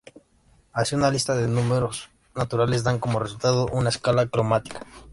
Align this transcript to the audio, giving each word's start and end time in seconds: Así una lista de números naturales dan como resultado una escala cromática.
Así 0.73 0.95
una 0.95 1.11
lista 1.11 1.35
de 1.35 1.47
números 1.47 2.09
naturales 2.33 2.83
dan 2.83 2.97
como 2.97 3.19
resultado 3.19 3.67
una 3.71 3.89
escala 3.89 4.25
cromática. 4.25 4.79